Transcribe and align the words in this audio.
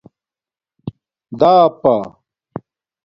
داپݳ 1.39 1.95